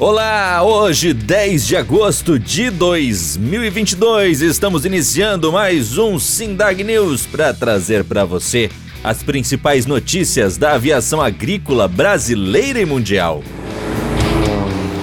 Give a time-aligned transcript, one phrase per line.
[0.00, 8.04] Olá, hoje 10 de agosto de 2022, estamos iniciando mais um Sindag News para trazer
[8.04, 8.70] para você
[9.02, 13.42] as principais notícias da aviação agrícola brasileira e mundial.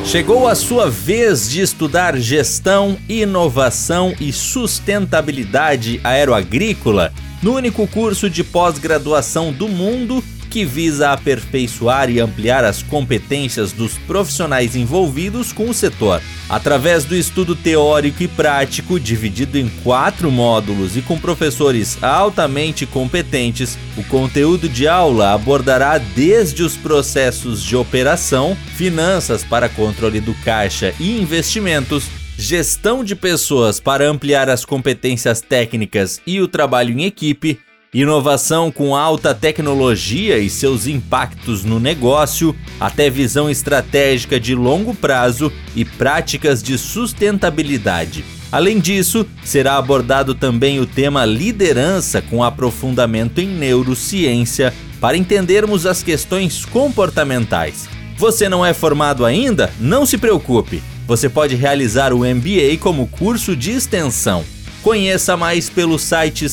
[0.05, 7.11] Chegou a sua vez de estudar gestão, inovação e sustentabilidade aeroagrícola
[7.43, 10.23] no único curso de pós-graduação do mundo
[10.55, 16.21] que visa aperfeiçoar e ampliar as competências dos profissionais envolvidos com o setor.
[16.47, 23.77] Através do estudo teórico e prático, dividido em quatro módulos e com professores altamente competentes,
[23.97, 30.95] o conteúdo de aula abordará desde os processos de operação, finanças para controle do caixa
[31.01, 32.05] e investimentos,
[32.37, 37.59] gestão de pessoas para ampliar as competências técnicas e o trabalho em equipe,
[38.01, 45.49] inovação com alta tecnologia e seus impactos no negócio, até visão estratégica de longo prazo
[45.73, 48.25] e práticas de sustentabilidade.
[48.51, 56.03] Além disso, será abordado também o tema liderança com aprofundamento em neurociência para entendermos as
[56.03, 57.87] questões comportamentais.
[58.17, 59.71] Você não é formado ainda?
[59.79, 60.83] Não se preocupe.
[61.07, 64.43] Você pode realizar o MBA como curso de extensão.
[64.83, 66.49] Conheça mais pelo site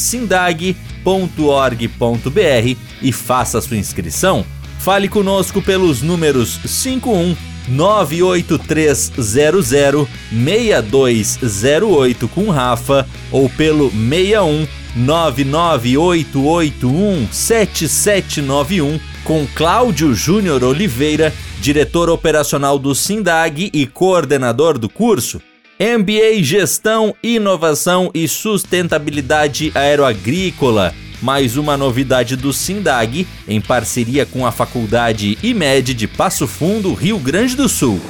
[1.03, 4.47] sindag.org.br e faça sua inscrição.
[4.79, 7.37] Fale conosco pelos números 51
[7.69, 22.77] 98300 6208 com Rafa ou pelo 61 99881 7791 com Cláudio Júnior Oliveira, diretor operacional
[22.77, 25.41] do Sindag e coordenador do curso.
[25.83, 30.95] MBA Gestão, Inovação e Sustentabilidade Aeroagrícola.
[31.21, 37.19] Mais uma novidade do Sindag, em parceria com a Faculdade IMED de Passo Fundo, Rio
[37.19, 38.01] Grande do Sul.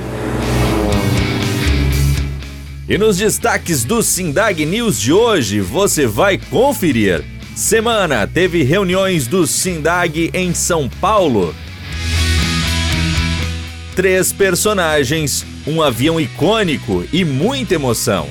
[2.88, 7.24] E nos destaques do Sindag News de hoje, você vai conferir.
[7.54, 11.54] Semana teve reuniões do Sindag em São Paulo.
[13.94, 18.28] Três personagens um avião icônico e muita emoção.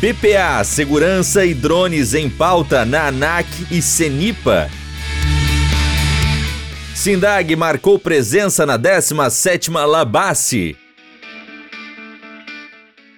[0.00, 4.70] BPA, segurança e drones em pauta na ANAC e Senipa.
[6.94, 10.76] Sindag marcou presença na 17ª Labasse.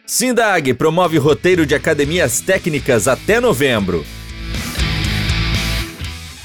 [0.04, 4.04] Sindag promove roteiro de academias técnicas até novembro.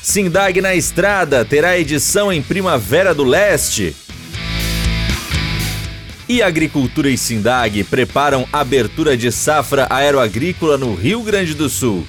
[0.01, 3.95] Sindag na estrada terá edição em Primavera do Leste
[6.29, 12.05] e Agricultura e Sindag preparam abertura de safra aeroagrícola no Rio Grande do Sul.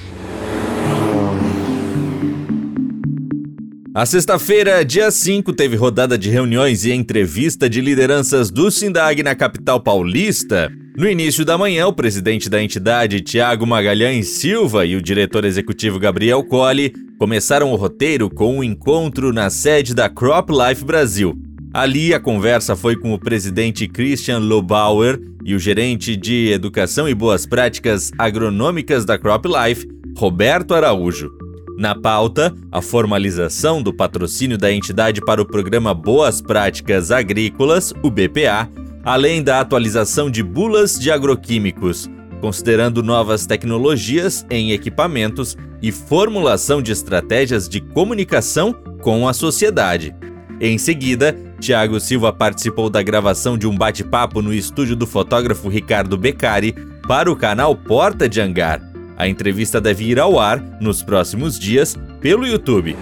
[3.94, 9.34] A sexta-feira, dia 5, teve rodada de reuniões e entrevista de lideranças do Sindag na
[9.34, 10.70] capital paulista.
[10.98, 15.96] No início da manhã, o presidente da entidade, Tiago Magalhães Silva, e o diretor executivo
[15.96, 21.38] Gabriel Colli começaram o roteiro com um encontro na sede da Crop Life Brasil.
[21.72, 27.14] Ali, a conversa foi com o presidente Christian Lobauer e o gerente de Educação e
[27.14, 31.30] Boas Práticas Agronômicas da CropLife, Roberto Araújo.
[31.78, 38.10] Na pauta, a formalização do patrocínio da entidade para o programa Boas Práticas Agrícolas, o
[38.10, 38.68] BPA,
[39.08, 42.10] além da atualização de bulas de agroquímicos,
[42.42, 50.14] considerando novas tecnologias em equipamentos e formulação de estratégias de comunicação com a sociedade.
[50.60, 56.18] Em seguida, Tiago Silva participou da gravação de um bate-papo no estúdio do fotógrafo Ricardo
[56.18, 56.74] Beccari
[57.06, 58.82] para o canal Porta de Angar.
[59.16, 62.94] A entrevista deve ir ao ar nos próximos dias pelo YouTube.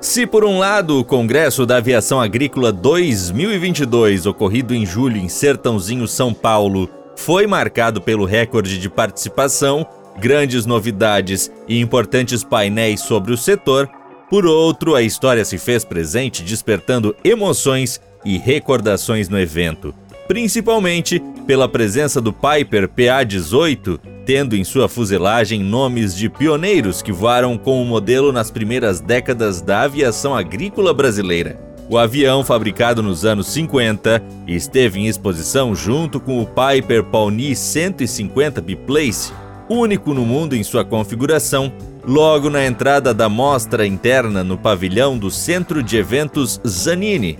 [0.00, 6.06] Se por um lado o Congresso da Aviação Agrícola 2022, ocorrido em julho em Sertãozinho,
[6.06, 9.84] São Paulo, foi marcado pelo recorde de participação,
[10.16, 13.90] grandes novidades e importantes painéis sobre o setor,
[14.30, 19.94] por outro, a história se fez presente despertando emoções e recordações no evento,
[20.28, 23.98] principalmente pela presença do Piper PA-18,
[24.28, 29.62] tendo em sua fuselagem nomes de pioneiros que voaram com o modelo nas primeiras décadas
[29.62, 31.58] da aviação agrícola brasileira.
[31.88, 38.60] O avião, fabricado nos anos 50, esteve em exposição junto com o Piper Pawnee 150
[38.60, 39.32] Biplace,
[39.66, 41.72] único no mundo em sua configuração,
[42.06, 47.38] logo na entrada da mostra interna no pavilhão do Centro de Eventos Zanini.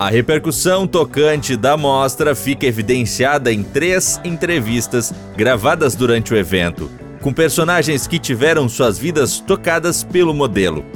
[0.00, 7.34] A repercussão tocante da mostra fica evidenciada em três entrevistas gravadas durante o evento, com
[7.34, 10.86] personagens que tiveram suas vidas tocadas pelo modelo.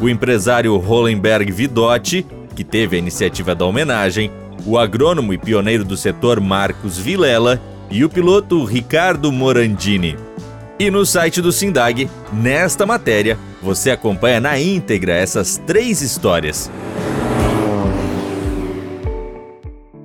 [0.00, 4.30] O empresário Hollenberg Vidotti que teve a iniciativa da homenagem,
[4.64, 7.60] o agrônomo e pioneiro do setor Marcos Vilela
[7.90, 10.16] e o piloto Ricardo Morandini.
[10.78, 16.70] E no site do Sindag, nesta matéria, você acompanha na íntegra essas três histórias.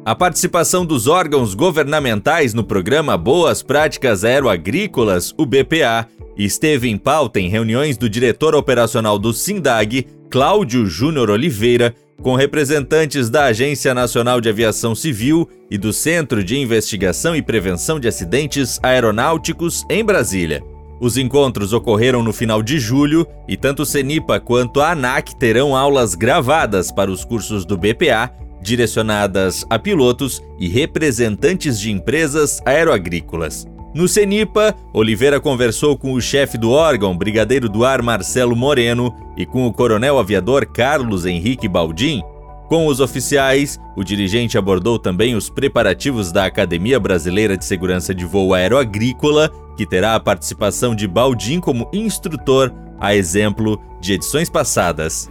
[0.10, 7.40] A participação dos órgãos governamentais no programa Boas Práticas Aeroagrícolas, o BPA, esteve em pauta
[7.40, 14.42] em reuniões do diretor operacional do SINDAG, Cláudio Júnior Oliveira, com representantes da Agência Nacional
[14.42, 20.64] de Aviação Civil e do Centro de Investigação e Prevenção de Acidentes Aeronáuticos em Brasília.
[21.00, 25.76] Os encontros ocorreram no final de julho e tanto o CENIPA quanto a ANAC terão
[25.76, 33.68] aulas gravadas para os cursos do BPA, direcionadas a pilotos e representantes de empresas aeroagrícolas.
[33.94, 39.48] No CENIPA, Oliveira conversou com o chefe do órgão, brigadeiro do ar Marcelo Moreno, e
[39.48, 42.22] com o coronel aviador Carlos Henrique Baldim.
[42.68, 48.26] Com os oficiais, o dirigente abordou também os preparativos da Academia Brasileira de Segurança de
[48.26, 55.28] Voo Aeroagrícola, que terá a participação de Baldim como instrutor, a exemplo de edições passadas.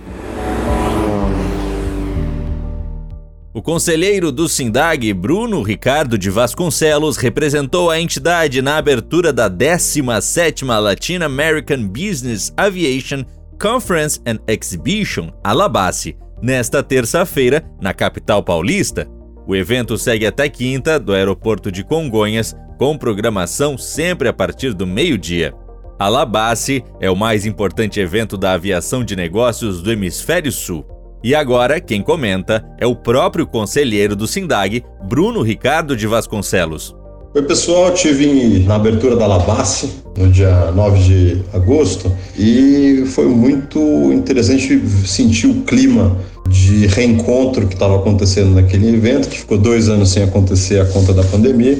[3.59, 10.79] O conselheiro do SINDAG, Bruno Ricardo de Vasconcelos, representou a entidade na abertura da 17ª
[10.79, 13.25] Latin American Business Aviation
[13.61, 19.09] Conference and Exhibition, Alabace, nesta terça-feira, na capital paulista.
[19.45, 24.87] O evento segue até quinta, do aeroporto de Congonhas, com programação sempre a partir do
[24.87, 25.53] meio-dia.
[25.99, 30.87] Alabace é o mais importante evento da aviação de negócios do Hemisfério Sul.
[31.23, 36.95] E agora, quem comenta é o próprio conselheiro do SINDAG, Bruno Ricardo de Vasconcelos.
[37.35, 43.79] Oi pessoal, estive na abertura da Labasse no dia 9 de agosto e foi muito
[44.13, 46.17] interessante sentir o clima
[46.49, 51.13] de reencontro que estava acontecendo naquele evento, que ficou dois anos sem acontecer a conta
[51.13, 51.79] da pandemia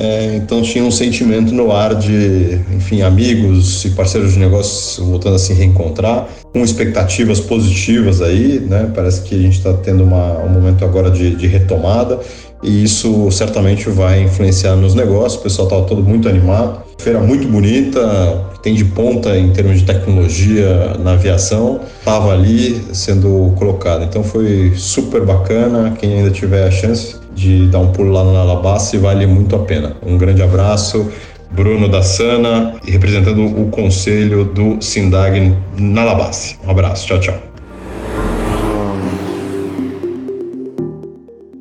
[0.00, 5.34] é, então tinha um sentimento no ar de, enfim, amigos e parceiros de negócios voltando
[5.34, 8.92] a se reencontrar, com expectativas positivas aí, né?
[8.94, 12.20] Parece que a gente está tendo uma, um momento agora de, de, retomada
[12.62, 15.40] e isso certamente vai influenciar nos negócios.
[15.40, 16.87] O pessoal estava todo muito animado.
[16.98, 23.54] Feira muito bonita, tem de ponta em termos de tecnologia na aviação, estava ali sendo
[23.56, 24.04] colocada.
[24.04, 25.94] Então foi super bacana.
[25.98, 29.60] Quem ainda tiver a chance de dar um pulo lá na Alabasta vale muito a
[29.60, 29.96] pena.
[30.04, 31.10] Um grande abraço.
[31.50, 36.58] Bruno da Sana, representando o conselho do Sindag na Alabasta.
[36.66, 37.47] Um abraço, tchau, tchau.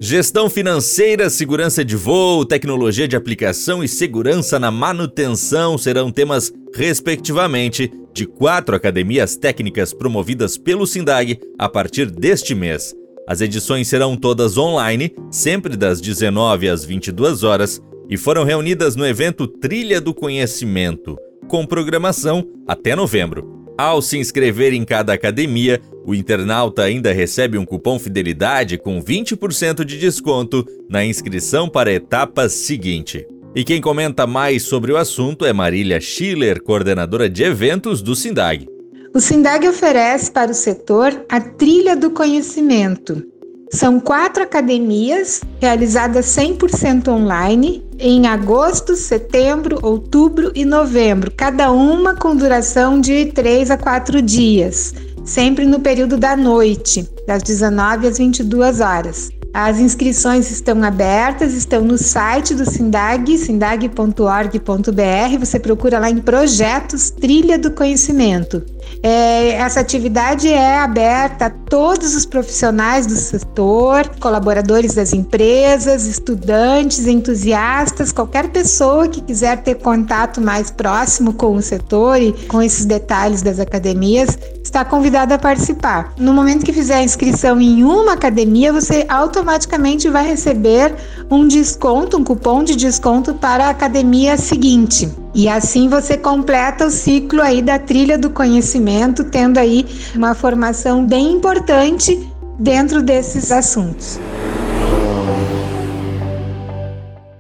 [0.10, 7.92] Gestão financeira, segurança de voo, tecnologia de aplicação e segurança na manutenção serão temas, respectivamente,
[8.14, 12.96] de quatro academias técnicas promovidas pelo SINDAG a partir deste mês.
[13.28, 19.06] As edições serão todas online, sempre das 19 às 22 horas, e foram reunidas no
[19.06, 21.18] evento Trilha do Conhecimento,
[21.50, 23.57] com programação até novembro.
[23.78, 29.86] Ao se inscrever em cada academia, o internauta ainda recebe um cupom fidelidade com 20%
[29.86, 33.28] de desconto na inscrição para a etapa seguinte.
[33.56, 38.68] E quem comenta mais sobre o assunto é Marília Schiller, coordenadora de eventos do SINDAG.
[39.14, 43.24] O SINDAG oferece para o setor a Trilha do Conhecimento.
[43.72, 52.36] São quatro academias realizadas 100% online em agosto, setembro, outubro e novembro, cada uma com
[52.36, 54.94] duração de 3 a 4 dias,
[55.26, 59.30] sempre no período da noite, das 19 às 22 horas.
[59.54, 65.40] As inscrições estão abertas, estão no site do Sindag, sindag.org.br.
[65.40, 68.64] Você procura lá em Projetos Trilha do Conhecimento.
[69.04, 77.06] É, essa atividade é aberta a todos os profissionais do setor, colaboradores das empresas, estudantes,
[77.06, 82.86] entusiastas, qualquer pessoa que quiser ter contato mais próximo com o setor e com esses
[82.86, 86.14] detalhes das academias, está convidado a participar.
[86.18, 90.94] No momento que fizer a inscrição em uma academia, você automaticamente vai receber
[91.30, 95.10] um desconto, um cupom de desconto para a academia seguinte.
[95.34, 101.06] E assim você completa o ciclo aí da trilha do conhecimento, tendo aí uma formação
[101.06, 102.28] bem importante
[102.60, 104.20] dentro desses assuntos.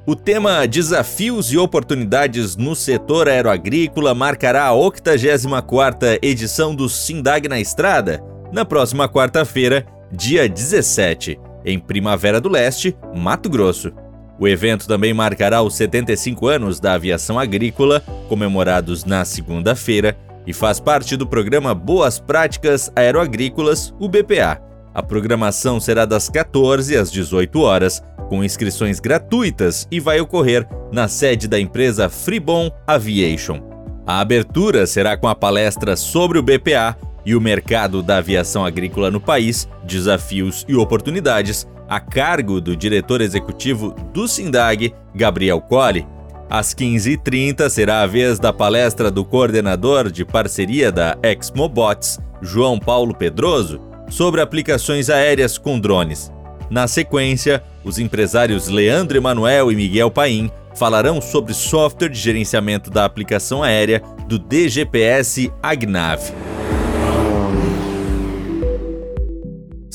[0.06, 7.60] O tema Desafios e Oportunidades no Setor Aeroagrícola marcará a 84ª edição do Sindag na
[7.60, 13.92] Estrada, na próxima quarta-feira, dia 17, em Primavera do Leste, Mato Grosso.
[14.40, 20.16] O evento também marcará os 75 anos da aviação agrícola, comemorados na segunda-feira,
[20.46, 24.62] e faz parte do programa Boas Práticas Aeroagrícolas, o BPA.
[24.94, 31.08] A programação será das 14 às 18 horas com inscrições gratuitas e vai ocorrer na
[31.08, 33.62] sede da empresa Freebon Aviation.
[34.06, 36.96] A abertura será com a palestra sobre o BPA
[37.28, 43.20] e o mercado da aviação agrícola no país, desafios e oportunidades, a cargo do diretor
[43.20, 46.08] executivo do SINDAG, Gabriel Colli.
[46.50, 53.14] Às 15h30 será a vez da palestra do coordenador de parceria da Exmobots, João Paulo
[53.14, 56.32] Pedroso, sobre aplicações aéreas com drones.
[56.70, 63.04] Na sequência, os empresários Leandro Emanuel e Miguel Paim falarão sobre software de gerenciamento da
[63.04, 66.22] aplicação aérea do DGPS Agnav.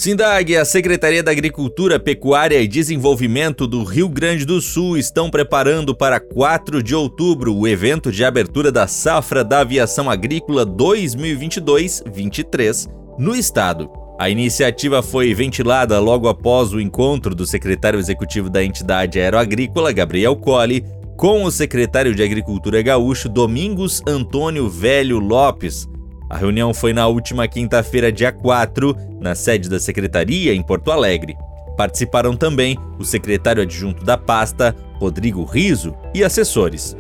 [0.03, 5.31] Sindag e a Secretaria da Agricultura, Pecuária e Desenvolvimento do Rio Grande do Sul estão
[5.31, 12.89] preparando para 4 de outubro o evento de abertura da Safra da Aviação Agrícola 2022-23
[13.17, 13.89] no estado.
[14.19, 20.35] A iniciativa foi ventilada logo após o encontro do secretário executivo da entidade aeroagrícola, Gabriel
[20.35, 20.85] Colli,
[21.17, 25.87] com o secretário de Agricultura gaúcho, Domingos Antônio Velho Lopes.
[26.33, 31.37] A reunião foi na última quinta-feira, dia 4, na sede da secretaria, em Porto Alegre.
[31.77, 36.97] Participaram também o secretário adjunto da pasta, Rodrigo Riso, e assessores.